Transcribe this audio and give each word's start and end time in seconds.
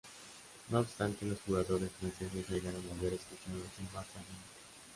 No 0.71 0.79
obstante, 0.79 1.27
los 1.27 1.39
jugadores 1.41 1.91
franceses 1.99 2.49
negaron 2.49 2.81
haber 2.97 3.13
escuchado 3.13 3.61
silbato 3.77 4.17
alguno. 4.17 4.39